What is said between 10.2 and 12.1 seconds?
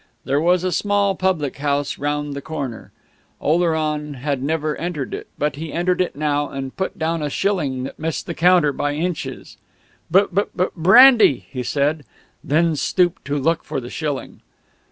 b bran brandy," he said,